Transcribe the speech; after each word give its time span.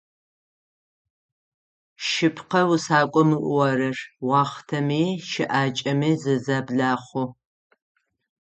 Шъыпкъэ 2.07 2.61
усакӏом 2.73 3.29
ыӏорэр- 3.39 3.97
уахътэми 4.27 5.03
щыӏакӏэми 5.29 6.11
зызэблахъу. 6.21 7.27